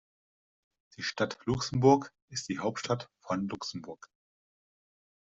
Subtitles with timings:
[0.97, 4.09] Die Stadt Luxemburg ist die Hauptstadt von Luxemburg.